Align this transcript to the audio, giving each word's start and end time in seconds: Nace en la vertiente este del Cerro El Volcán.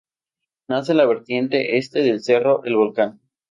Nace 0.67 0.93
en 0.93 0.97
la 0.97 1.05
vertiente 1.05 1.77
este 1.77 1.99
del 2.01 2.23
Cerro 2.23 2.63
El 2.63 2.75
Volcán. 2.75 3.21